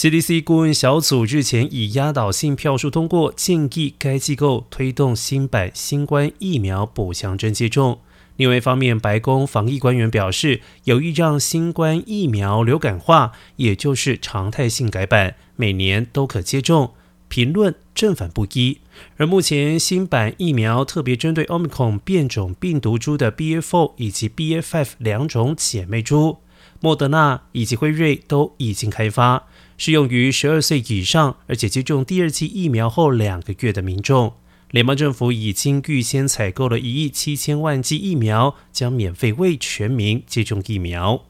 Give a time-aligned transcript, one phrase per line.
[0.00, 8.00] CDC 顾问小组日前以压倒性票数通过，建议该机构推动新版新冠疫苗补强针接种。
[8.36, 16.94] 另外一方面，白宫防疫官员表示，有意让新冠疫苗流感化，也就是常态性改版，每年都可接种。
[17.28, 18.78] 评论正反不一。
[19.18, 26.38] 而目前新版疫苗特别针对 Omicron 变种病毒株的 BA.4 以及 BA.5 两种姐妹株，
[26.80, 29.46] 莫德纳以及辉瑞都已经开发，
[29.76, 34.34] 适用于十二岁以上，而且接种第二剂疫苗后两个月的民众。
[34.70, 41.24] 联邦政府已经预先采购了一亿七千万剂疫苗，将免费为全民接种疫苗。